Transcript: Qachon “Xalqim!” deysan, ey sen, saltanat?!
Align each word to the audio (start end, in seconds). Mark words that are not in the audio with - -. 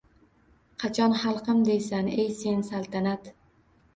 Qachon 0.83 1.11
“Xalqim!” 1.23 1.59
deysan, 1.67 2.09
ey 2.23 2.27
sen, 2.39 2.63
saltanat?! 2.71 3.29